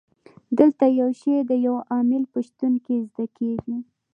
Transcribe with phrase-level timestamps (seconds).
[0.57, 3.77] دلته یو شی د یو عامل په شتون کې زده کیږي.